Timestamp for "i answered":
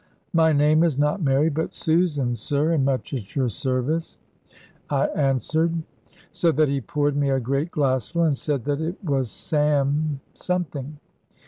4.89-5.83